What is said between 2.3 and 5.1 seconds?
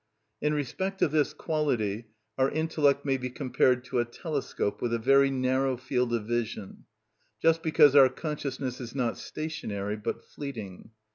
our intellect may be compared to a telescope with a